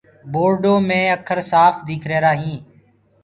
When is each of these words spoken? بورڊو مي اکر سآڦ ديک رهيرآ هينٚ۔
بورڊو 0.31 0.73
مي 0.87 1.01
اکر 1.17 1.39
سآڦ 1.51 1.73
ديک 1.87 2.01
رهيرآ 2.11 2.31
هينٚ۔ 2.41 2.63